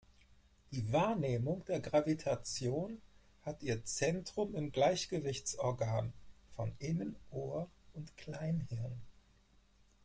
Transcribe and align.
Die 0.71 0.91
Wahrnehmung 0.91 1.63
der 1.67 1.79
Gravitation 1.79 2.99
hat 3.43 3.61
ihr 3.61 3.85
Zentrum 3.85 4.55
im 4.55 4.71
Gleichgewichtsorgan 4.71 6.11
von 6.55 6.73
Innenohr 6.79 7.69
und 7.93 8.17
Kleinhirn. 8.17 8.99